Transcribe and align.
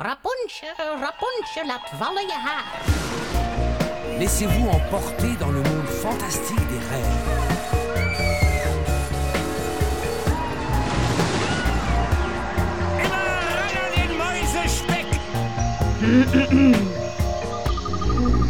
Rapunzel, 0.00 0.98
Rapunzel, 1.00 1.66
laat 1.66 1.90
vallen 1.98 2.22
je 2.22 2.32
haar. 2.32 2.82
Laissez-vous 4.18 4.68
emporter 4.68 5.36
dans 5.38 5.50
le 5.50 5.62
monde 5.62 5.88
fantastique 5.88 6.68
des 6.68 6.78
rêves. 6.90 7.16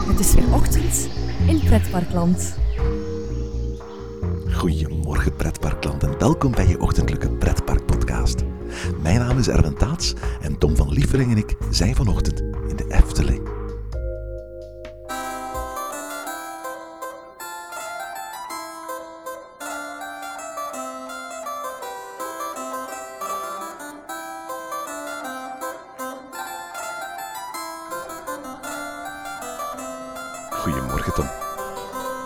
Het 0.07 0.21
is 0.21 0.35
weer 0.35 0.55
ochtend 0.55 1.09
in 1.47 1.61
Pretparkland. 1.65 2.57
Goedemorgen 4.53 5.37
pretparkland 5.37 6.03
en 6.03 6.19
welkom 6.19 6.51
bij 6.51 6.67
je 6.67 6.81
ochtendelijke 6.81 7.31
pretparkpodcast. 7.31 8.45
Mijn 9.03 9.19
naam 9.19 9.39
is 9.39 9.49
Erwin 9.49 9.77
Taats 9.77 10.15
en 10.41 10.59
Tom 10.59 10.77
van 10.77 10.93
Lievering 10.93 11.31
en 11.31 11.37
ik 11.37 11.57
zijn 11.71 11.95
vanochtend 11.95 12.41
in 12.41 12.77
de 12.77 12.87
Efteling. 12.89 13.49
Goedemorgen 30.51 31.15
Tom. 31.15 31.27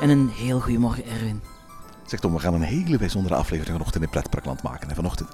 En 0.01 0.09
een 0.09 0.29
heel 0.29 0.61
goedemorgen, 0.61 1.05
Erwin. 1.07 1.43
Zeg 2.07 2.21
Tom, 2.21 2.33
we 2.33 2.39
gaan 2.39 2.55
een 2.55 2.63
hele 2.63 2.99
bijzondere 2.99 3.35
aflevering 3.35 3.77
vanochtend 3.77 4.05
in 4.05 4.11
pretparkland 4.11 4.63
maken. 4.63 4.89
hè, 4.89 4.95
vanochtend. 4.95 5.29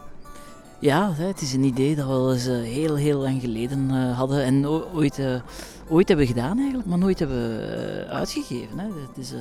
Ja, 0.80 1.12
het 1.14 1.40
is 1.40 1.52
een 1.52 1.64
idee 1.64 1.96
dat 1.96 2.06
we 2.06 2.12
al 2.12 2.32
eens 2.32 2.46
eh, 2.46 2.60
heel, 2.60 2.96
heel 2.96 3.20
lang 3.20 3.40
geleden 3.40 3.90
eh, 3.90 4.16
hadden 4.16 4.44
en 4.44 4.68
ooit, 4.68 5.18
eh, 5.18 5.40
ooit 5.88 6.08
hebben 6.08 6.26
gedaan 6.26 6.58
eigenlijk, 6.58 6.88
maar 6.88 6.98
nooit 6.98 7.18
hebben 7.18 8.08
uitgegeven. 8.08 8.78
Het 8.78 9.16
is, 9.16 9.32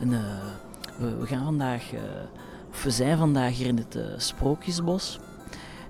een, 0.00 0.10
we, 1.18 1.26
gaan 1.26 1.44
vandaag, 1.44 1.82
of 2.70 2.82
we 2.82 2.90
zijn 2.90 3.18
vandaag 3.18 3.56
hier 3.56 3.66
in 3.66 3.76
het 3.76 3.98
Sprookjesbos. 4.16 5.18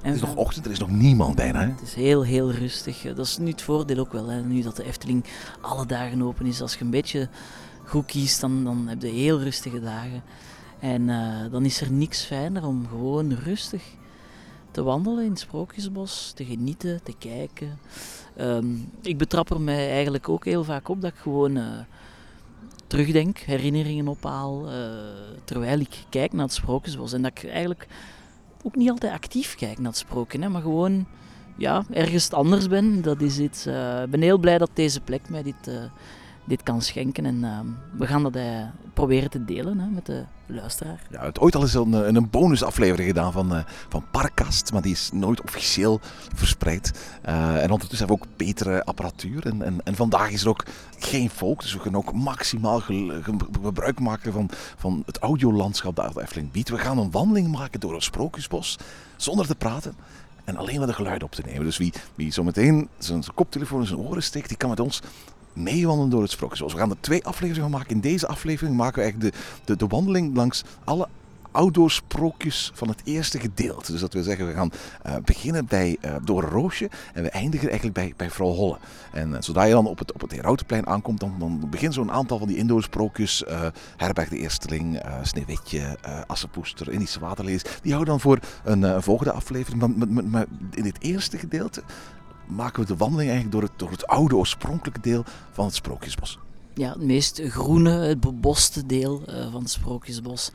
En 0.03 0.07
Het 0.07 0.15
is 0.15 0.21
nog 0.21 0.35
ochtend, 0.35 0.65
er 0.65 0.71
is 0.71 0.79
nog 0.79 0.91
niemand 0.91 1.35
bijna. 1.35 1.61
Hè? 1.61 1.67
Het 1.67 1.83
is 1.83 1.95
heel, 1.95 2.23
heel 2.23 2.51
rustig. 2.51 3.03
Dat 3.03 3.27
is 3.27 3.39
nu 3.39 3.51
het 3.51 3.63
voordeel 3.63 3.99
ook 3.99 4.13
wel. 4.13 4.29
Hè. 4.29 4.43
Nu 4.43 4.63
dat 4.63 4.77
de 4.77 4.85
Efteling 4.85 5.25
alle 5.61 5.87
dagen 5.87 6.23
open 6.23 6.47
is. 6.47 6.63
Als 6.63 6.75
je 6.75 6.85
een 6.85 6.91
beetje 6.91 7.29
goed 7.85 8.07
kiest, 8.07 8.41
dan, 8.41 8.65
dan 8.65 8.89
heb 8.89 9.03
je 9.03 9.09
heel 9.09 9.41
rustige 9.41 9.81
dagen. 9.81 10.23
En 10.79 11.07
dan 11.51 11.65
is 11.65 11.81
er 11.81 11.93
niks 11.93 12.23
fijner 12.23 12.67
om 12.67 12.87
gewoon 12.89 13.33
rustig 13.33 13.83
te 14.71 14.83
wandelen 14.83 15.25
in 15.25 15.31
het 15.31 15.39
Sprookjesbos, 15.41 16.33
te 16.35 16.45
genieten, 16.45 17.01
te 17.03 17.15
kijken. 17.19 17.79
Ehm, 18.37 18.67
ik 19.03 19.19
betrap 19.19 19.51
er 19.51 19.61
mij 19.61 19.91
eigenlijk 19.91 20.29
ook 20.29 20.45
heel 20.45 20.65
vaak 20.65 20.89
op 20.89 21.01
dat 21.01 21.11
ik 21.11 21.19
gewoon 21.19 21.57
eh, 21.57 21.65
terugdenk, 22.87 23.39
herinneringen 23.39 24.09
ophaal, 24.09 24.69
eh, 24.71 24.75
terwijl 25.45 25.81
ik 25.81 26.05
kijk 26.09 26.33
naar 26.33 26.45
het 26.45 26.55
Sprookjesbos. 26.55 27.13
En 27.13 27.23
dat 27.23 27.31
ik 27.35 27.51
eigenlijk 27.51 27.87
ook 28.63 28.77
niet 28.77 28.91
altijd 28.91 29.13
actief 29.13 29.55
kijk 29.55 29.79
naar 29.79 29.87
het 29.87 29.97
sprookje, 29.97 30.49
maar 30.49 30.63
gewoon 30.63 31.07
ja, 31.57 31.85
ergens 31.91 32.31
anders 32.31 32.69
ben. 32.69 33.03
Dat 33.03 33.21
is 33.21 33.39
iets. 33.39 33.67
eh, 33.67 34.03
Ik 34.03 34.11
ben 34.11 34.23
heel 34.23 34.39
blij 34.39 34.59
dat 34.59 34.71
deze 34.75 35.01
plek 35.01 35.29
mij 35.29 35.43
dit, 35.43 35.71
dit 36.45 36.63
kan 36.63 36.83
schenken. 36.83 37.27
En 37.27 37.45
ehm, 37.45 37.67
we 37.99 38.07
gaan 38.07 38.23
dat 38.23 38.37
proberen 38.95 39.31
te 39.31 39.45
delen 39.45 39.79
hè, 39.79 39.87
met 39.89 40.07
de 40.07 40.25
luisteraar. 40.55 41.03
Ja, 41.11 41.25
het 41.25 41.39
ooit 41.39 41.55
al 41.55 41.63
eens 41.63 41.75
een, 41.75 42.17
een 42.17 42.31
bonusaflevering 42.31 43.09
gedaan 43.09 43.33
van, 43.33 43.55
eh, 43.55 43.63
van 43.89 44.05
Parkast, 44.11 44.73
maar 44.73 44.83
die 44.83 44.93
is 44.93 45.11
nooit 45.13 45.43
officieel 45.43 46.01
verspreid. 46.35 46.93
Eh, 47.23 47.63
en 47.63 47.71
ondertussen 47.71 48.09
hebben 48.09 48.17
we 48.17 48.23
ook 48.23 48.37
betere 48.37 48.85
apparatuur. 48.85 49.47
En, 49.47 49.81
en, 49.85 49.95
vandaag 49.95 50.31
is 50.31 50.43
er 50.43 50.49
ook 50.49 50.65
geen 50.99 51.31
volk, 51.31 51.61
dus 51.61 51.73
we 51.73 51.81
kunnen 51.81 52.01
ook 52.01 52.13
maximaal 52.13 52.81
gebruik 52.81 54.01
maken 54.01 54.33
van, 54.33 54.51
van 54.77 55.03
het 55.07 55.19
audiolandschap 55.19 55.97
dat 55.97 56.15
de 56.15 56.49
biedt. 56.53 56.69
We 56.69 56.79
gaan 56.79 56.99
een 56.99 57.11
wandeling 57.11 57.49
maken 57.49 57.81
door 57.81 57.95
een 57.95 58.03
sprookjesbos, 58.03 58.79
zonder 59.17 59.47
te 59.47 59.55
praten. 59.55 59.95
En 60.45 60.57
alleen 60.57 60.79
maar 60.79 60.87
de 60.87 60.93
geluiden 60.93 61.27
op 61.27 61.35
te 61.35 61.43
nemen. 61.47 61.65
Dus 61.65 61.77
wie, 61.77 61.93
wie 62.15 62.33
zometeen 62.33 62.89
zijn 62.99 63.25
koptelefoon 63.35 63.81
in 63.81 63.87
zijn 63.87 64.01
oren 64.01 64.23
steekt, 64.23 64.49
die 64.49 64.57
kan 64.57 64.69
met 64.69 64.81
ons 64.81 65.03
meewandelen 65.53 66.11
door 66.11 66.23
het 66.23 66.31
sprookjesbos. 66.31 66.73
We 66.73 66.79
gaan 66.79 66.91
er 66.91 67.01
twee 67.01 67.25
afleveringen 67.25 67.71
van 67.71 67.79
maken. 67.79 67.95
In 67.95 68.01
deze 68.01 68.27
aflevering 68.27 68.77
maken 68.77 68.95
we 68.95 69.03
eigenlijk 69.03 69.35
de, 69.35 69.43
de, 69.65 69.77
de 69.77 69.87
wandeling 69.87 70.37
langs 70.37 70.65
alle 70.85 71.09
outdoor 71.53 71.91
sprookjes 71.91 72.71
van 72.75 72.89
het 72.89 73.01
eerste 73.05 73.41
gedeelte. 73.41 73.93
Dus 73.93 74.01
dat 74.01 74.13
wil 74.13 74.23
zeggen, 74.23 74.47
we 74.47 74.53
gaan 74.53 74.73
eh, 75.03 75.15
beginnen 75.25 75.67
bij 75.67 75.97
uh, 76.05 76.15
Door 76.25 76.43
Roosje 76.43 76.91
en 77.15 77.23
we 77.23 77.31
eindigen 77.31 77.69
eigenlijk 77.69 77.99
bij, 77.99 78.15
bij 78.17 78.31
Vrouw 78.31 78.53
Holle. 78.53 78.79
En 79.13 79.35
eh, 79.35 79.43
zodra 79.43 79.63
je 79.63 79.73
dan 79.73 79.87
op 79.87 79.99
het, 79.99 80.13
op 80.13 80.21
het 80.21 80.33
Herautenplein 80.33 80.87
aankomt, 80.87 81.21
dan, 81.21 81.35
dan 81.39 81.93
zo'n 81.93 82.13
aantal 82.13 82.39
van 82.39 82.49
die 82.49 82.57
indoor 82.57 82.83
sprookjes. 82.83 83.45
Herberg 83.97 84.29
de 84.29 84.39
Eersteling, 84.39 85.03
Sneeuwwitje, 85.23 85.99
Assepoester, 86.27 86.91
Indische 86.91 87.21
Waterlees. 87.21 87.63
Die 87.83 87.93
houden 87.93 88.13
dan 88.13 88.21
voor 88.21 88.39
een 88.65 89.03
volgende 89.03 89.33
aflevering. 89.33 89.97
Maar- 89.97 90.25
maar 90.25 90.47
in 90.71 90.83
dit 90.83 90.97
eerste 91.01 91.39
gedeelte 91.39 91.83
maken 92.51 92.83
we 92.83 92.87
de 92.89 92.97
wandeling 92.97 93.31
eigenlijk 93.31 93.61
door 93.61 93.71
het, 93.71 93.79
door 93.79 93.91
het 93.91 94.07
oude 94.07 94.37
oorspronkelijke 94.37 95.01
deel 95.01 95.25
van 95.53 95.65
het 95.65 95.75
Sprookjesbos. 95.75 96.39
Ja, 96.75 96.89
het 96.89 97.03
meest 97.03 97.41
groene, 97.45 97.91
het 97.91 98.21
beboste 98.21 98.87
deel 98.87 99.23
eh, 99.27 99.53
van 99.53 99.61
het 99.61 99.71
Sprookjesbos. 99.71 100.51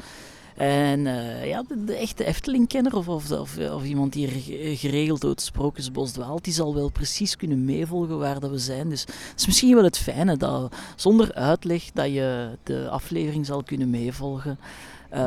En 0.55 1.07
eh, 1.07 1.47
ja, 1.47 1.63
de, 1.67 1.83
de 1.83 1.95
echte 1.95 2.25
Efteling-kenner 2.25 2.95
of, 2.95 3.07
of, 3.07 3.31
of, 3.31 3.57
of 3.57 3.83
iemand 3.83 4.13
die 4.13 4.25
er 4.27 4.31
ge- 4.41 4.75
geregeld 4.77 5.21
door 5.21 5.29
het 5.29 5.41
Sprookjesbos 5.41 6.11
dwaalt, 6.11 6.43
die 6.43 6.53
zal 6.53 6.75
wel 6.75 6.89
precies 6.89 7.35
kunnen 7.35 7.65
meevolgen 7.65 8.17
waar 8.19 8.39
dat 8.39 8.49
we 8.49 8.57
zijn. 8.57 8.89
Dus 8.89 9.01
het 9.01 9.33
is 9.39 9.45
misschien 9.45 9.75
wel 9.75 9.83
het 9.83 9.97
fijne 9.97 10.37
dat 10.37 10.75
zonder 10.95 11.33
uitleg 11.33 11.91
dat 11.93 12.05
je 12.13 12.49
de 12.63 12.89
aflevering 12.89 13.45
zal 13.45 13.63
kunnen 13.63 13.89
meevolgen. 13.89 14.59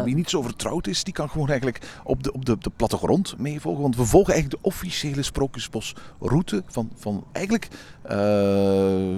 Wie 0.04 0.14
niet 0.14 0.30
zo 0.30 0.42
vertrouwd 0.42 0.86
is, 0.86 1.04
die 1.04 1.14
kan 1.14 1.30
gewoon 1.30 1.48
eigenlijk 1.48 2.00
op 2.04 2.22
de, 2.22 2.32
op 2.32 2.44
de, 2.44 2.56
de 2.60 2.70
plattegrond 2.76 3.38
meevolgen. 3.38 3.82
Want 3.82 3.96
we 3.96 4.04
volgen 4.04 4.32
eigenlijk 4.32 4.62
de 4.62 4.68
officiële 4.68 5.22
Sprookjesbosroute 5.22 6.62
van, 6.66 6.90
van 6.94 7.24
eigenlijk 7.32 7.68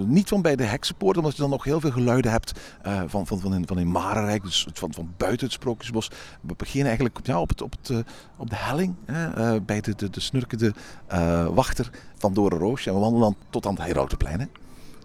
niet 0.06 0.28
van 0.28 0.43
bij 0.43 0.56
de 0.56 0.65
Heksenpoort, 0.65 1.17
omdat 1.17 1.33
je 1.34 1.41
dan 1.41 1.51
nog 1.51 1.65
heel 1.65 1.81
veel 1.81 1.91
geluiden 1.91 2.31
hebt 2.31 2.61
eh, 2.83 3.03
van, 3.06 3.27
van, 3.27 3.41
van, 3.41 3.55
in, 3.55 3.67
van 3.67 3.78
in 3.78 3.91
Marenrijk, 3.91 4.43
dus 4.43 4.67
van, 4.73 4.93
van 4.93 5.15
buiten 5.17 5.47
het 5.47 5.55
Sprookjesbos. 5.55 6.11
We 6.41 6.55
beginnen 6.56 6.87
eigenlijk 6.87 7.27
ja, 7.27 7.41
op, 7.41 7.49
het, 7.49 7.62
op, 7.62 7.73
het, 7.81 7.91
eh, 7.91 7.99
op 8.37 8.50
de 8.50 8.56
helling, 8.56 8.95
hè, 9.05 9.55
eh, 9.55 9.61
bij 9.67 9.81
de, 9.81 9.95
de, 9.97 10.11
de 10.11 10.21
snurkende 10.21 10.75
eh, 11.06 11.47
wachter 11.47 11.91
van 12.19 12.34
Dorenroosje. 12.34 12.89
En 12.89 12.95
we 12.95 13.00
wandelen 13.00 13.29
dan 13.29 13.37
tot 13.50 13.67
aan 13.67 13.75
het 13.75 13.84
Herautenplein. 13.84 14.50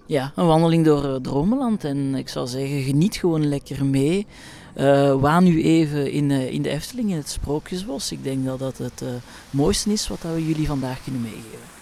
Ja, 0.07 0.31
een 0.35 0.47
wandeling 0.47 0.85
door 0.85 1.05
eh, 1.05 1.15
Dromeland. 1.15 1.83
En 1.83 2.15
ik 2.15 2.29
zou 2.29 2.47
zeggen, 2.47 2.81
geniet 2.81 3.15
gewoon 3.15 3.47
lekker 3.47 3.85
mee. 3.85 4.27
Eh 4.73 5.15
waan 5.15 5.43
nu 5.43 5.63
even 5.63 6.11
in, 6.11 6.31
eh, 6.31 6.53
in 6.53 6.61
de 6.61 6.69
Efteling, 6.69 7.09
in 7.09 7.17
het 7.17 7.29
Sprookjesbos. 7.29 8.11
Ik 8.11 8.23
denk 8.23 8.45
dat 8.45 8.59
dat 8.59 8.77
het 8.77 9.01
eh, 9.01 9.07
mooiste 9.49 9.91
is 9.91 10.07
wat 10.07 10.21
we 10.21 10.45
jullie 10.47 10.67
vandaag 10.67 11.03
kunnen 11.03 11.21
meegeven. 11.21 11.74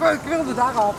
Ik, 0.00 0.20
wilde 0.24 0.54
daar 0.54 0.74
af. 0.74 0.94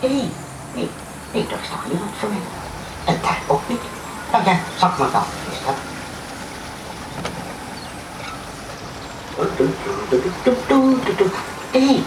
Hé, 0.00 0.28
hé, 0.74 0.88
hé, 1.30 1.46
daar 1.48 1.60
is 1.62 1.68
toch 1.68 1.86
niemand 1.88 2.10
voor 2.18 2.28
mij. 2.28 2.38
En 3.04 3.20
daar 3.22 3.42
ook 3.48 3.68
niet. 3.68 3.80
Nou 4.32 4.44
ja, 4.44 4.58
zak 4.78 4.98
maar 4.98 5.10
dan, 5.10 5.22
is 5.50 5.58
dat. 5.66 5.74
Hé, 11.70 12.02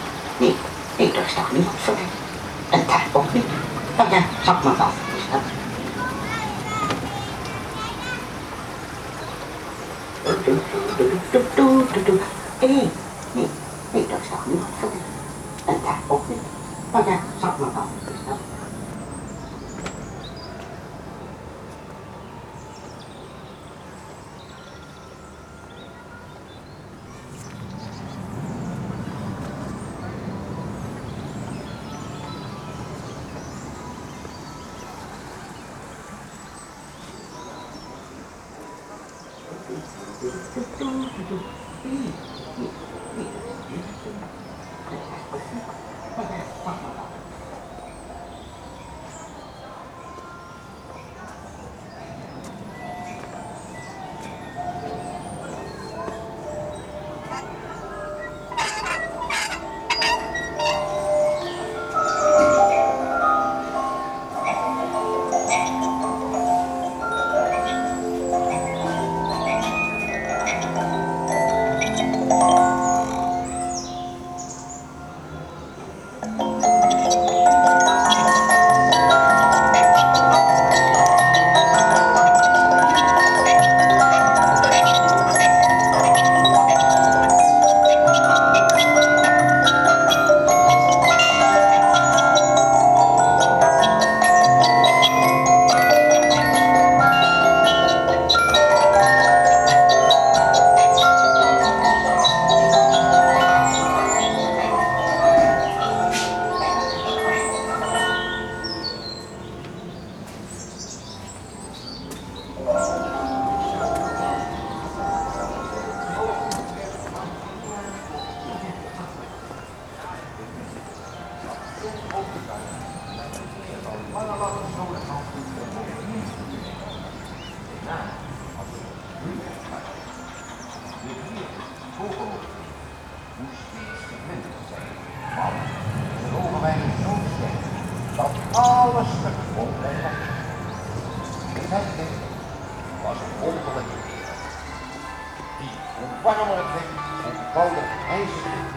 ijzer 148.15 148.43
werd. 148.53 148.71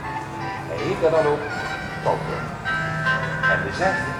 Hij 0.69 0.79
heette 0.87 1.09
dan 1.17 1.27
ook 1.33 1.45
Tokyo. 2.05 2.39
En 3.53 3.59
de 3.65 3.73
zesde, 3.81 4.13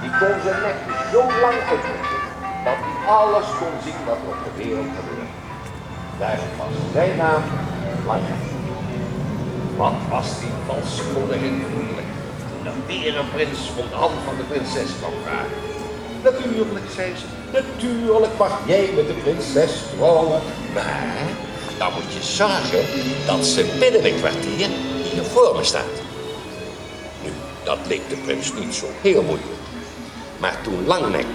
die 0.00 0.12
kon 0.20 0.36
zijn 0.44 0.60
nek 0.66 0.78
zo 1.12 1.20
lang 1.42 1.58
uitrekken, 1.72 2.20
dat 2.66 2.78
hij 2.84 2.96
alles 3.18 3.48
kon 3.60 3.74
zien 3.84 4.00
wat 4.08 4.20
op 4.32 4.38
de 4.44 4.52
wereld 4.62 4.90
gebeurde. 4.98 5.26
Daarom 6.18 6.52
was 6.58 6.74
zijn 6.92 7.16
naam 7.16 7.42
Langheid. 8.06 8.44
Wat 9.76 9.98
was 10.10 10.28
die 10.40 10.54
valskoningin 10.66 11.64
vriendelijk 11.70 12.10
toen 12.48 12.62
de 12.68 12.72
berenprins 12.86 13.60
om 13.80 13.88
de 13.88 13.94
hand 14.04 14.16
van 14.26 14.36
de 14.36 14.42
prinses 14.50 14.90
kwam 14.98 15.16
vragen. 15.24 15.58
Natuurlijk, 16.22 16.86
zei 16.96 17.12
ze, 17.20 17.26
natuurlijk 17.52 18.32
mag 18.38 18.60
jij 18.66 18.90
met 18.96 19.06
de 19.06 19.18
prinses 19.22 19.72
trouwen. 19.96 20.40
Maar 20.74 21.45
dan 21.78 21.92
moet 21.92 22.12
je 22.12 22.22
zorgen 22.22 22.84
dat 23.26 23.46
ze 23.46 23.76
binnen 23.78 24.04
een 24.04 24.18
kwartier 24.18 24.68
hier 25.12 25.24
voor 25.32 25.56
me 25.56 25.64
staat. 25.64 25.96
Nu, 27.24 27.30
dat 27.64 27.78
leek 27.88 28.08
de 28.08 28.16
prins 28.16 28.52
niet 28.52 28.74
zo 28.74 28.86
heel 29.02 29.22
moeilijk. 29.22 29.50
Maar 30.38 30.58
toen 30.62 30.86
Langnek 30.86 31.26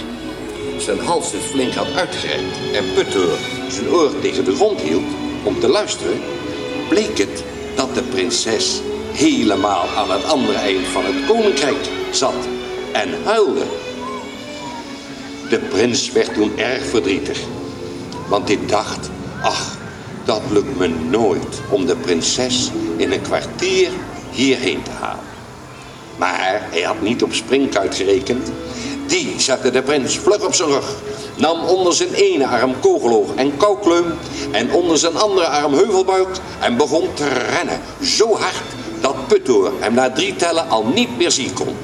zijn 0.78 1.00
hals 1.00 1.32
dus 1.32 1.44
flink 1.44 1.74
had 1.74 1.94
uitgerekt 1.96 2.58
en 2.74 2.94
Putteur 2.94 3.38
zijn 3.70 3.90
oor 3.90 4.20
tegen 4.20 4.46
de 4.46 4.56
grond 4.56 4.82
hield 4.82 5.04
om 5.44 5.60
te 5.60 5.68
luisteren, 5.68 6.20
bleek 6.90 7.18
het 7.18 7.44
dat 7.76 7.96
de 7.96 8.02
prinses 8.02 8.82
helemaal 9.12 9.88
aan 9.98 10.12
het 10.12 10.24
andere 10.24 10.58
eind 10.58 10.88
van 10.88 11.06
het 11.06 11.26
koninkrijk 11.28 11.90
zat 12.12 12.48
en 12.92 13.24
huilde. 13.24 13.64
De 15.50 15.60
prins 15.60 16.12
werd 16.12 16.34
toen 16.34 16.58
erg 16.58 16.86
verdrietig, 16.86 17.40
want 18.28 18.48
hij 18.48 18.60
dacht, 18.68 19.10
ach, 19.42 19.78
dat 20.24 20.42
lukt 20.50 20.78
me 20.78 20.88
nooit 20.88 21.62
om 21.70 21.86
de 21.86 21.96
prinses 21.96 22.72
in 22.98 23.12
een 23.12 23.22
kwartier 23.22 23.90
hierheen 24.32 24.84
te 24.84 24.92
halen. 25.00 25.24
Maar 26.18 26.62
hij 26.72 26.82
had 26.82 27.01
niet 27.01 27.24
op 27.24 27.34
Springkuit 27.34 27.96
gerekend. 27.96 28.51
Die 29.08 29.34
zette 29.38 29.72
de 29.72 29.82
prins 29.82 30.18
vlug 30.18 30.46
op 30.46 30.54
zijn 30.54 30.70
rug, 30.70 30.96
nam 31.38 31.63
onder 31.63 31.94
zijn 31.94 32.13
ene 32.13 32.48
arm 32.48 32.80
kogeloog 32.80 33.36
en 33.36 33.58
koukleum 33.58 34.13
en 34.51 34.74
onder 34.74 34.98
zijn 34.98 35.18
andere 35.18 35.48
arm 35.48 35.74
heuvelbuik 35.74 36.28
en 36.60 36.78
begon 36.78 37.13
te 37.13 37.28
rennen. 37.28 37.82
Zo 38.01 38.36
hard 38.36 38.63
dat 39.01 39.28
Puttoor 39.28 39.72
hem 39.80 39.94
na 39.94 40.12
drie 40.12 40.36
tellen 40.36 40.70
al 40.70 40.86
niet 40.86 41.18
meer 41.18 41.32
zien 41.32 41.54
kon. 41.54 41.75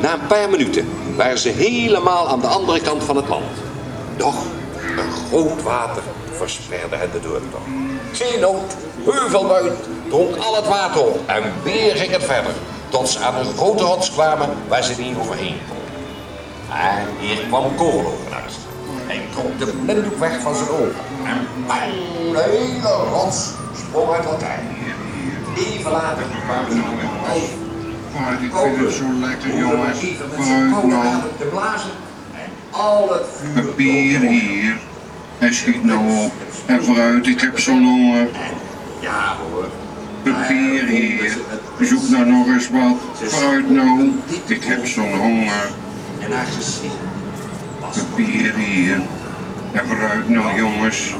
Na 0.00 0.12
een 0.12 0.26
paar 0.26 0.50
minuten 0.50 0.88
waren 1.16 1.38
ze 1.38 1.48
helemaal 1.48 2.28
aan 2.28 2.40
de 2.40 2.46
andere 2.46 2.80
kant 2.80 3.04
van 3.04 3.16
het 3.16 3.28
land. 3.28 3.44
Doch 4.16 4.42
een 4.96 5.12
groot 5.28 5.62
water 5.62 6.02
versperde 6.42 6.96
hen 6.96 7.10
de 7.12 7.20
doortocht. 7.20 7.68
Geen 8.12 8.40
nood, 8.40 8.76
heuvelbuit 9.04 9.72
dronk 10.08 10.36
al 10.36 10.56
het 10.56 10.66
water 10.66 11.00
op 11.00 11.20
en 11.26 11.42
weer 11.62 11.96
ging 11.96 12.12
het 12.12 12.24
verder. 12.24 12.52
Tot 12.88 13.08
ze 13.08 13.18
aan 13.18 13.34
een 13.34 13.54
grote 13.56 13.82
rots 13.82 14.12
kwamen 14.12 14.48
waar 14.68 14.84
ze 14.84 15.00
niet 15.00 15.16
overheen 15.18 15.58
konden. 15.68 15.92
En 16.70 17.06
hier 17.18 17.38
kwam 17.48 17.74
Kogeloog 17.76 18.24
uit. 18.34 18.54
Hij 19.06 19.20
trok 19.34 19.58
de 19.58 19.66
blinddoek 19.84 20.18
weg 20.18 20.40
van 20.40 20.54
zijn 20.54 20.68
ogen. 20.68 21.04
En 21.24 21.46
bang, 21.66 21.92
de 22.32 22.42
hele 22.42 22.94
rots 23.10 23.50
sprong 23.86 24.10
uit 24.10 24.24
elkaar. 24.24 24.62
Even 25.56 25.90
later 25.90 26.24
kwamen 26.46 26.70
ze 26.70 26.76
een. 26.76 27.60
Maar 28.20 28.32
ik 28.32 28.52
vind 28.52 28.76
het 28.76 28.94
zo 28.94 29.04
lekker, 29.20 29.58
jongens. 29.58 29.98
Koude 30.70 30.86
nou. 30.86 31.22
te 31.38 31.44
blazen. 31.44 31.90
En 32.34 32.50
al 32.70 33.12
het 33.12 33.26
vuur... 33.36 33.64
Papier 33.64 34.20
hier. 34.20 34.76
En 35.42 35.54
schiet 35.54 35.84
nou 35.84 36.24
op. 36.24 36.32
En 36.66 36.84
vooruit, 36.84 37.26
ik 37.26 37.40
heb 37.40 37.58
zo'n 37.58 37.84
honger. 37.84 38.28
Ja 39.00 39.36
hoor. 39.36 39.68
Papier 40.22 40.84
hier. 40.84 41.36
Zoek 41.80 42.08
nou 42.08 42.26
nog 42.26 42.46
eens 42.46 42.68
wat. 42.70 42.96
Vooruit 43.30 43.70
nou. 43.70 44.10
Ik 44.46 44.64
heb 44.64 44.86
zo'n 44.86 45.14
honger. 45.14 45.70
En 46.20 46.32
haar 46.32 46.46
Papier 47.80 48.54
hier. 48.54 49.00
En 49.72 49.86
vooruit 49.86 50.28
nou 50.28 50.56
jongens. 50.56 51.14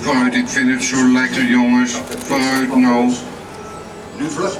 Vooruit, 0.00 0.34
ik 0.34 0.48
vind 0.48 0.70
het 0.70 0.82
zo 0.82 1.12
lekker 1.12 1.44
jongens. 1.44 1.92
Vooruit 2.26 2.76
nou. 2.76 3.12
Nu 4.18 4.26
terug. 4.26 4.58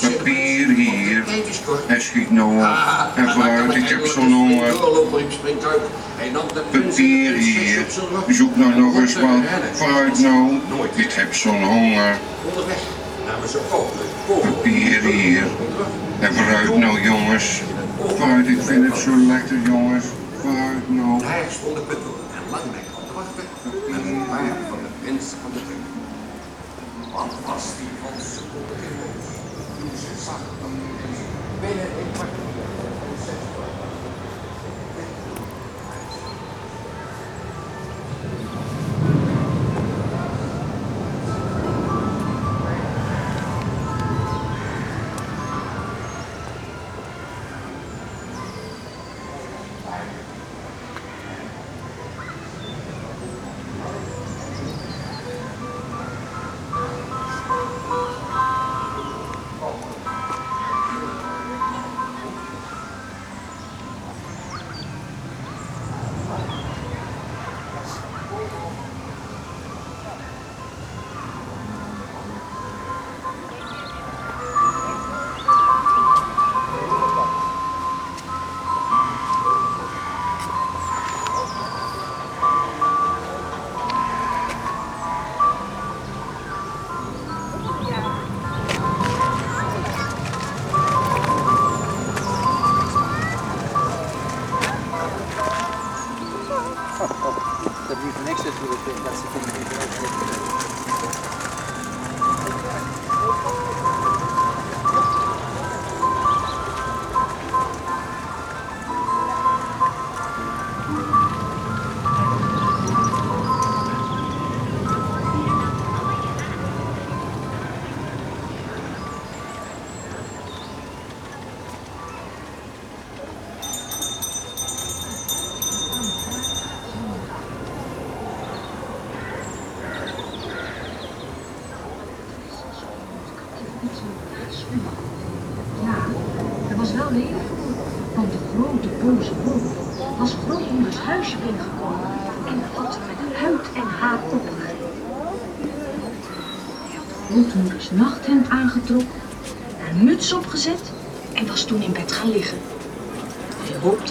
Papier 0.00 0.68
hier. 0.68 1.24
En 1.86 2.02
schiet 2.02 2.30
nou 2.30 2.56
op. 2.56 2.62
Ah, 2.62 3.04
En 3.16 3.30
vooruit, 3.30 3.74
ik 3.74 3.88
heb 3.88 4.06
zo'n 4.06 4.32
honger. 4.32 4.74
Papier 6.70 7.32
hier. 7.34 7.84
Zoek 8.28 8.56
nou 8.56 8.74
nog 8.74 8.94
eens 8.94 9.14
wat. 9.14 9.42
Vooruit 9.72 10.18
nou. 10.18 10.60
Ik 10.94 11.12
heb 11.12 11.34
zo'n 11.34 11.64
honger. 11.64 12.18
Onderweg 12.48 12.82
namen 13.26 13.48
hier. 15.12 15.46
En 16.20 16.34
vooruit 16.34 16.78
nou 16.78 17.00
jongens. 17.00 17.62
Vooruit, 18.16 18.46
ik 18.46 18.62
vind 18.62 18.88
het 18.88 18.98
zo 18.98 19.16
lekker 19.16 19.58
jongens. 19.64 20.04
Vooruit 20.40 20.88
nou. 20.88 21.20
Daar 21.20 21.46
de 21.74 21.80
puttel 21.88 22.14
en 22.36 22.50
Langebeek 22.50 22.88
op 22.94 23.06
te 23.06 23.12
wachten 23.14 23.44
met 23.90 24.00
een 24.04 24.26
paar 24.28 24.56
van 24.68 24.78
de 24.84 24.90
prins 25.02 25.24
van 25.42 25.50
de 25.52 25.60
ring. 25.68 25.84
Wat 27.12 27.32
was 27.46 27.64
die 27.78 27.92
van 28.02 28.14
seconde 28.32 28.74
in 28.86 28.96
toen 29.78 29.90
ze 30.02 30.22
zag 30.24 30.42
dat 30.60 30.70
binnen 31.60 31.88
een 32.00 32.12
kwartier 32.12 32.49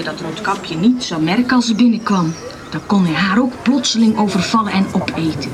Dat 0.04 0.22
Roodkapje 0.22 0.76
niet 0.76 1.04
zou 1.04 1.22
merken 1.22 1.56
als 1.56 1.66
ze 1.66 1.76
binnenkwam. 1.76 2.34
Dan 2.70 2.82
kon 2.86 3.06
hij 3.06 3.14
haar 3.14 3.40
ook 3.40 3.54
plotseling 3.62 4.18
overvallen 4.18 4.72
en 4.72 4.86
opeten. 4.92 5.52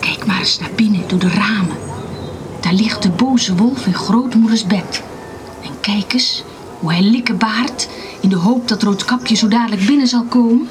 Kijk 0.00 0.26
maar 0.26 0.38
eens 0.38 0.58
naar 0.58 0.70
binnen 0.76 1.08
door 1.08 1.18
de 1.18 1.28
ramen. 1.28 1.76
Daar 2.60 2.72
ligt 2.72 3.02
de 3.02 3.10
boze 3.10 3.54
wolf 3.56 3.86
in 3.86 3.94
grootmoeders 3.94 4.66
bed. 4.66 5.02
En 5.62 5.70
kijk 5.80 6.12
eens 6.12 6.44
hoe 6.78 6.92
hij 6.92 7.02
likken 7.02 7.38
baart 7.38 7.88
in 8.20 8.28
de 8.28 8.36
hoop 8.36 8.68
dat 8.68 8.82
Roodkapje 8.82 9.34
zo 9.34 9.48
dadelijk 9.48 9.86
binnen 9.86 10.06
zal 10.06 10.24
komen. 10.24 10.68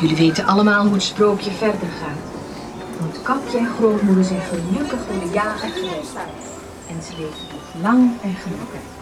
Jullie 0.00 0.16
weten 0.16 0.46
allemaal 0.46 0.84
hoe 0.84 0.92
het 0.92 1.02
sprookje 1.02 1.50
verder 1.50 1.88
gaat. 2.00 2.18
Roodkapje 3.00 3.58
en 3.58 3.68
grootmoeder 3.78 4.24
zijn 4.24 4.42
gelukkig 4.42 4.98
door 5.10 5.20
de 5.28 5.30
jaren 5.32 5.70
geweest. 5.70 6.16
En 6.86 7.02
ze 7.02 7.10
leven 7.10 7.46
nog 7.50 7.82
lang 7.82 8.10
en 8.22 8.34
gelukkig. 8.42 8.95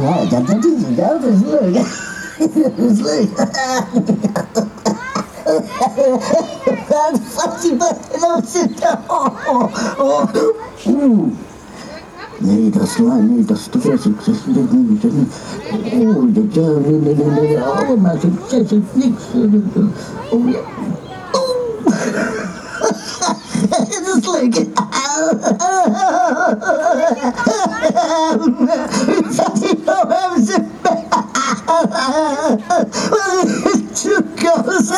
Ja, 0.00 0.24
dat, 0.24 0.46
dat 0.46 0.64
is 0.64 0.82
het. 0.84 0.96
Dat 0.96 1.22
is 1.22 1.40
leuk. 1.40 1.74
Dat 2.76 2.90
is 2.90 3.00
leuk. 3.00 3.36
Dat 6.88 7.20
valt 7.22 7.62
hij 7.62 7.76
bijna 7.76 8.36
op 8.36 8.44
zitten. 8.46 8.98
Oh, 9.06 9.26
oh, 9.48 10.24
oh. 10.86 11.26
Nee, 12.38 12.70
dat 12.70 12.82
is 12.82 12.96
waar. 12.96 13.22
Nee, 13.22 13.44
dat 13.44 13.56
is 13.56 13.66
te 13.66 13.80
veel 13.80 13.98
succes. 13.98 14.36
Dat 14.46 14.72
niet. 14.72 15.02
Dat 15.02 15.12
niet. 15.12 15.32
Oh, 15.92 16.34
dat 16.34 16.54
ja, 16.54 16.60
nee, 16.60 16.98
nee, 17.00 17.14
nee, 17.14 17.40
nee. 17.40 17.60
Allemaal 17.60 18.16
succes 18.20 18.78
niks. 18.92 19.22
Oh 20.30 20.50
ja. 20.50 20.58
Oeh. 21.34 22.51
Dat 23.72 23.88
is 24.16 24.26
leuk. 24.30 24.54
Zat 29.30 29.58
hij 29.58 29.78
nou 29.84 30.08
hem 30.08 30.44
zijn 30.44 30.70
Wat 33.10 33.44
is 33.44 34.02
toekomst? 34.02 34.92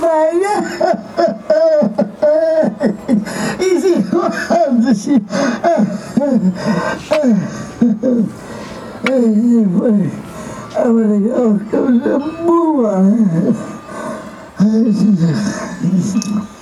Bijna. 0.00 0.54
Is 3.58 3.82
hij 3.82 4.02
gewoon 4.02 4.32
anders? 14.58 16.48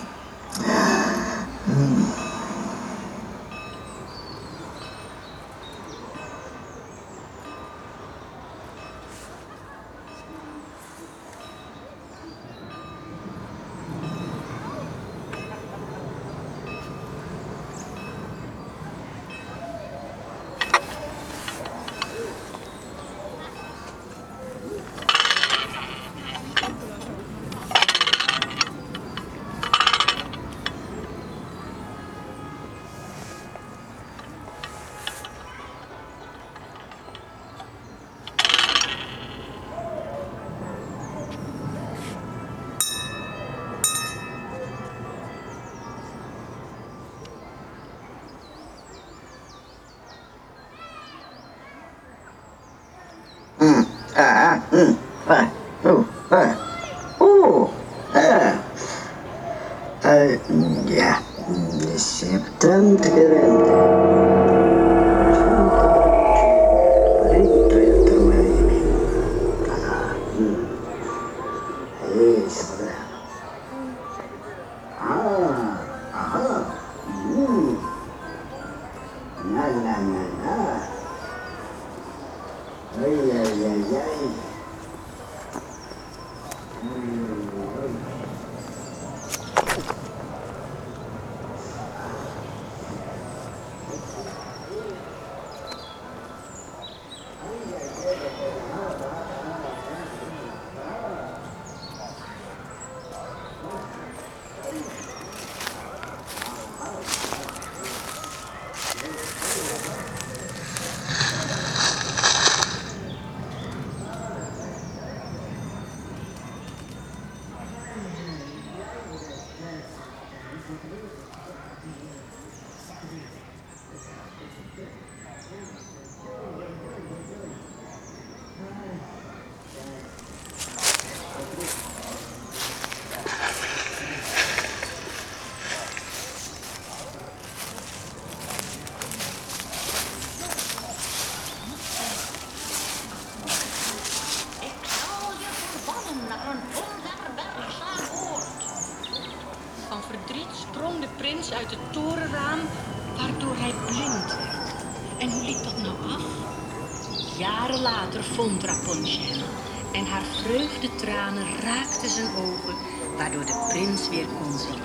waardoor 163.16 163.44
de 163.44 163.66
prins 163.68 164.08
weer 164.08 164.26
kon 164.26 164.58
zien. 164.58 164.82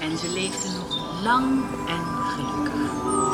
En 0.00 0.18
ze 0.18 0.28
leefden 0.28 0.72
nog 0.74 1.22
lang 1.22 1.62
en 1.88 2.04
gelukkig. 2.04 3.25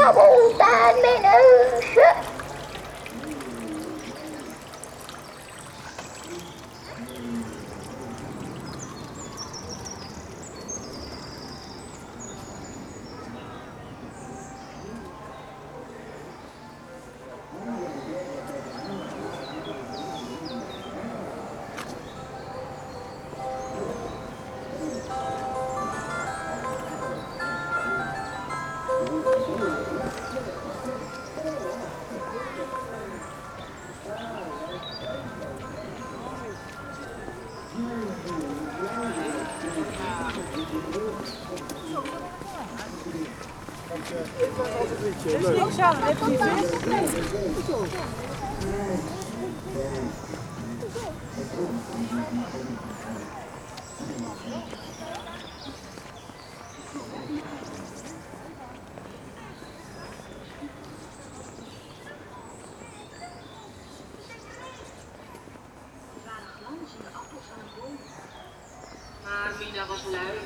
Knabbelt 0.00 0.60
aan 0.60 0.96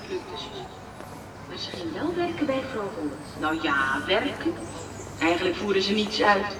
ze. 0.08 0.44
Maar 1.48 1.58
ze 1.58 1.70
ging 1.70 1.92
wel 1.92 2.14
werken 2.16 2.46
bij 2.46 2.62
vrouw 2.70 2.90
Holle. 2.96 3.10
Nou 3.38 3.58
ja, 3.62 4.00
werken. 4.06 4.54
Eigenlijk 5.20 5.56
voerde 5.56 5.80
ze 5.80 5.92
niets 5.92 6.22
uit. 6.22 6.56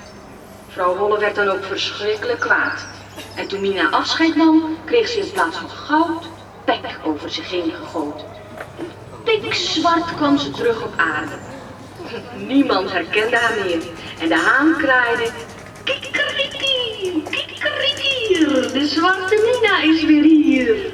Vrouw 0.69 0.97
Holle 0.97 1.19
werd 1.19 1.35
dan 1.35 1.49
ook 1.49 1.65
verschrikkelijk 1.65 2.41
kwaad. 2.41 2.87
En 3.35 3.49
toen 3.49 3.61
Mina 3.61 3.91
afscheid 3.91 4.37
nam, 4.37 4.77
kreeg 4.85 5.09
ze 5.09 5.19
in 5.19 5.33
plaats 5.33 5.57
van 5.57 5.71
goud 5.71 6.27
pek 6.65 6.99
over 7.05 7.31
zich 7.31 7.51
heen 7.51 7.73
gegoten. 7.73 8.27
Pikzwart 9.25 10.15
kwam 10.15 10.39
ze 10.39 10.51
terug 10.51 10.83
op 10.83 10.93
aarde. 10.97 11.39
Niemand 12.37 12.93
herkende 12.93 13.37
haar 13.37 13.65
meer. 13.65 13.83
En 14.21 14.29
de 14.29 14.37
haan 14.37 14.77
kraaide. 14.77 15.31
Kikeriki, 15.85 17.23
kikeriki, 17.31 18.39
de 18.73 18.87
zwarte 18.87 19.61
Mina 19.61 19.83
is 19.83 20.05
weer 20.05 20.23
hier. 20.23 20.93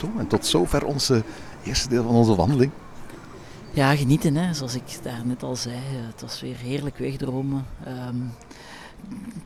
Tom. 0.00 0.12
En 0.18 0.26
tot 0.26 0.46
zover 0.46 0.84
onze 0.84 1.22
eerste 1.64 1.88
deel 1.88 2.02
van 2.02 2.14
onze 2.14 2.34
wandeling. 2.34 2.70
Ja, 3.72 3.94
genieten, 3.96 4.34
hè. 4.36 4.54
zoals 4.54 4.74
ik 4.74 4.98
daar 5.02 5.20
net 5.24 5.42
al 5.42 5.56
zei. 5.56 5.74
eh, 5.74 6.06
Het 6.12 6.20
was 6.20 6.40
weer 6.40 6.56
heerlijk 6.56 6.98
wegdromen. 6.98 7.66
Ehm, 7.84 8.16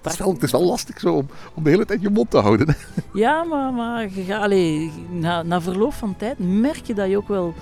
Het 0.03 0.13
is 0.13 0.19
wel, 0.19 0.33
het 0.33 0.43
is 0.43 0.51
wel 0.51 0.65
lastig 0.65 1.01
zo 1.01 1.15
om, 1.15 1.27
om 1.55 1.63
de 1.65 1.71
hele 1.71 1.85
tijd 1.85 2.01
je 2.03 2.11
mond 2.11 2.31
te 2.31 2.39
houden. 2.39 2.77
Ja, 3.13 3.45
maar, 3.45 3.73
maar 3.73 4.09
allee, 4.39 4.93
na, 5.11 5.43
na 5.43 5.61
verloop 5.61 5.93
van 5.93 6.17
tijd 6.17 6.39
merk 6.39 6.87
je 6.87 6.95
dat 6.95 7.09
je 7.11 7.17
ook 7.17 7.29
wel 7.29 7.55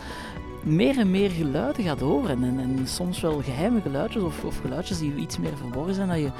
meer 0.62 0.98
en 0.98 1.10
meer 1.10 1.30
geluiden 1.30 1.84
gaat 1.84 2.00
horen. 2.00 2.42
En, 2.44 2.58
en 2.60 2.80
soms 2.88 3.20
wel 3.20 3.42
geheime 3.42 3.80
geluidjes 3.80 4.22
of, 4.22 4.44
of 4.44 4.58
geluidjes 4.60 4.98
die 4.98 5.14
iets 5.14 5.38
meer 5.38 5.56
verborgen 5.56 5.94
zijn, 5.94 6.08
dat 6.08 6.18
je, 6.18 6.30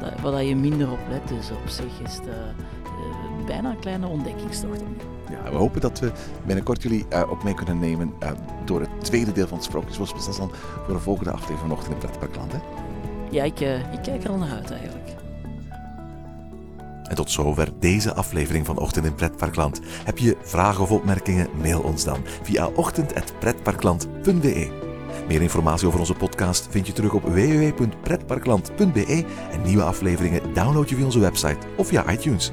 dat, 0.00 0.20
waar 0.20 0.32
dat 0.32 0.48
je 0.48 0.56
minder 0.56 0.90
op 0.90 0.98
let. 1.10 1.28
Dus 1.28 1.50
op 1.50 1.68
zich 1.68 2.00
is 2.04 2.14
het 2.14 2.26
eh, 2.26 2.34
eh, 2.34 3.46
bijna 3.46 3.70
een 3.70 3.78
kleine 3.78 4.06
ontdekkingstocht. 4.06 4.82
Ja, 5.30 5.50
we 5.50 5.56
hopen 5.56 5.80
dat 5.80 5.98
we 5.98 6.12
binnenkort 6.46 6.82
jullie 6.82 7.06
eh, 7.08 7.30
ook 7.30 7.44
mee 7.44 7.54
kunnen 7.54 7.78
nemen 7.78 8.12
eh, 8.18 8.30
door 8.64 8.80
het 8.80 9.04
tweede 9.04 9.32
deel 9.32 9.46
van 9.46 9.56
het 9.56 9.66
Sprookjesbos. 9.66 10.14
Dus 10.14 10.24
dat 10.24 10.34
is 10.34 10.40
dan 10.40 10.52
voor 10.84 10.94
de 10.94 11.00
volgende 11.00 11.30
aflevering 11.30 11.60
vanochtend 11.60 11.92
in 11.92 11.98
Pretparkland. 11.98 12.52
Hè? 12.52 12.58
Ja, 13.30 13.44
ik, 13.44 13.60
eh, 13.60 13.92
ik 13.92 14.02
kijk 14.02 14.24
er 14.24 14.30
al 14.30 14.38
naar 14.38 14.50
uit 14.50 14.70
eigenlijk. 14.70 15.14
En 17.04 17.14
tot 17.14 17.30
zover 17.30 17.72
deze 17.78 18.14
aflevering 18.14 18.66
van 18.66 18.78
Ochtend 18.78 19.06
in 19.06 19.14
Pretparkland. 19.14 19.80
Heb 20.04 20.18
je 20.18 20.36
vragen 20.42 20.82
of 20.82 20.90
opmerkingen? 20.90 21.48
Mail 21.60 21.80
ons 21.80 22.04
dan 22.04 22.20
via 22.42 22.66
ochtend.pretparkland.be. 22.66 24.82
Meer 25.28 25.42
informatie 25.42 25.86
over 25.86 25.98
onze 25.98 26.14
podcast 26.14 26.66
vind 26.70 26.86
je 26.86 26.92
terug 26.92 27.12
op 27.12 27.22
www.pretparkland.be 27.22 29.24
en 29.52 29.62
nieuwe 29.62 29.82
afleveringen 29.82 30.54
download 30.54 30.88
je 30.88 30.94
via 30.94 31.04
onze 31.04 31.18
website 31.18 31.66
of 31.76 31.86
via 31.86 32.10
iTunes. 32.10 32.52